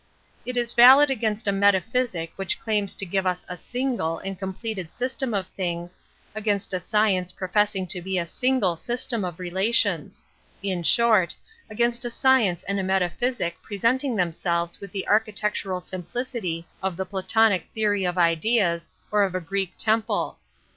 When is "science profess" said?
6.79-7.75